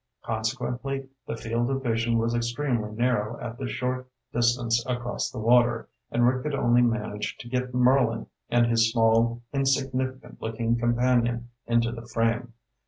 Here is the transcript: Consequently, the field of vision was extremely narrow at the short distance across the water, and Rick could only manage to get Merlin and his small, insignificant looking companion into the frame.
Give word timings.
Consequently, 0.23 1.09
the 1.27 1.37
field 1.37 1.69
of 1.69 1.83
vision 1.83 2.17
was 2.17 2.33
extremely 2.33 2.91
narrow 2.91 3.39
at 3.39 3.59
the 3.59 3.67
short 3.67 4.09
distance 4.33 4.83
across 4.87 5.29
the 5.29 5.37
water, 5.37 5.89
and 6.09 6.25
Rick 6.25 6.41
could 6.41 6.55
only 6.55 6.81
manage 6.81 7.37
to 7.37 7.47
get 7.47 7.75
Merlin 7.75 8.25
and 8.49 8.65
his 8.65 8.91
small, 8.91 9.43
insignificant 9.53 10.41
looking 10.41 10.75
companion 10.75 11.49
into 11.67 11.91
the 11.91 12.07
frame. 12.07 12.53